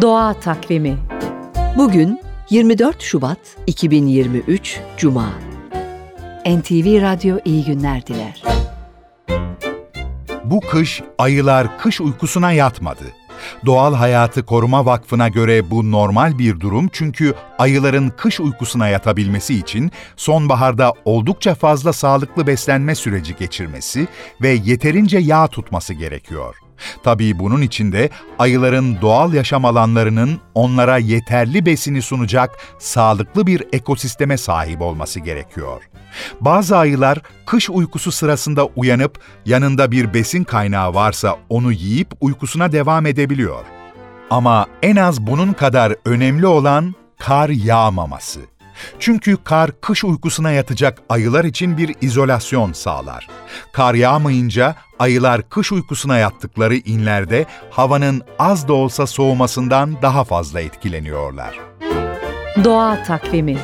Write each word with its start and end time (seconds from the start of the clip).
Doğa 0.00 0.34
Takvimi 0.34 0.98
Bugün 1.76 2.20
24 2.50 3.02
Şubat 3.02 3.38
2023 3.66 4.80
Cuma. 4.96 5.28
NTV 6.46 7.02
Radyo 7.02 7.38
iyi 7.44 7.64
günler 7.64 8.06
diler. 8.06 8.42
Bu 10.44 10.60
kış 10.60 11.02
ayılar 11.18 11.78
kış 11.78 12.00
uykusuna 12.00 12.52
yatmadı. 12.52 13.04
Doğal 13.66 13.94
Hayatı 13.94 14.46
Koruma 14.46 14.86
Vakfı'na 14.86 15.28
göre 15.28 15.70
bu 15.70 15.90
normal 15.90 16.38
bir 16.38 16.60
durum 16.60 16.88
çünkü 16.92 17.34
ayıların 17.58 18.12
kış 18.16 18.40
uykusuna 18.40 18.88
yatabilmesi 18.88 19.54
için 19.54 19.90
sonbaharda 20.16 20.92
oldukça 21.04 21.54
fazla 21.54 21.92
sağlıklı 21.92 22.46
beslenme 22.46 22.94
süreci 22.94 23.36
geçirmesi 23.36 24.08
ve 24.42 24.48
yeterince 24.48 25.18
yağ 25.18 25.46
tutması 25.46 25.94
gerekiyor. 25.94 26.67
Tabii 27.02 27.38
bunun 27.38 27.62
için 27.62 27.92
de 27.92 28.10
ayıların 28.38 29.00
doğal 29.00 29.32
yaşam 29.34 29.64
alanlarının 29.64 30.40
onlara 30.54 30.98
yeterli 30.98 31.66
besini 31.66 32.02
sunacak 32.02 32.50
sağlıklı 32.78 33.46
bir 33.46 33.62
ekosisteme 33.72 34.36
sahip 34.36 34.80
olması 34.82 35.20
gerekiyor. 35.20 35.82
Bazı 36.40 36.76
ayılar 36.76 37.18
kış 37.46 37.70
uykusu 37.70 38.12
sırasında 38.12 38.66
uyanıp 38.66 39.20
yanında 39.46 39.90
bir 39.90 40.14
besin 40.14 40.44
kaynağı 40.44 40.94
varsa 40.94 41.36
onu 41.48 41.72
yiyip 41.72 42.08
uykusuna 42.20 42.72
devam 42.72 43.06
edebiliyor. 43.06 43.64
Ama 44.30 44.66
en 44.82 44.96
az 44.96 45.26
bunun 45.26 45.52
kadar 45.52 45.94
önemli 46.04 46.46
olan 46.46 46.94
kar 47.18 47.48
yağmaması. 47.48 48.40
Çünkü 48.98 49.36
kar 49.44 49.80
kış 49.80 50.04
uykusuna 50.04 50.50
yatacak 50.50 50.98
ayılar 51.08 51.44
için 51.44 51.78
bir 51.78 51.96
izolasyon 52.00 52.72
sağlar. 52.72 53.28
Kar 53.72 53.94
yağmayınca 53.94 54.74
ayılar 54.98 55.48
kış 55.48 55.72
uykusuna 55.72 56.18
yattıkları 56.18 56.74
inlerde 56.76 57.46
havanın 57.70 58.22
az 58.38 58.68
da 58.68 58.72
olsa 58.72 59.06
soğumasından 59.06 60.02
daha 60.02 60.24
fazla 60.24 60.60
etkileniyorlar. 60.60 61.58
Doğa 62.64 63.02
Takvimi 63.02 63.58